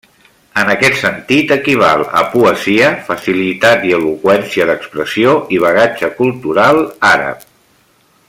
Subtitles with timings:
[0.59, 6.81] En aquest sentit equival a poesia, facilitat i eloqüència d'expressió i bagatge cultural
[7.13, 7.47] àrab.